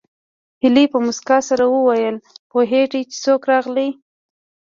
[0.61, 2.15] هيلې په مسکا سره وویل
[2.51, 3.89] پوهېږې چې څوک راغلي